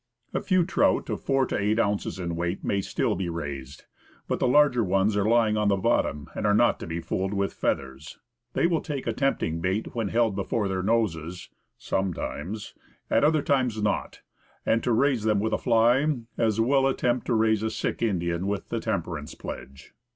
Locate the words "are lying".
5.15-5.57